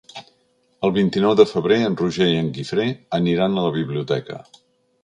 [0.87, 2.87] El vint-i-nou de febrer en Roger i en Guifré
[3.21, 4.43] aniran a la biblioteca.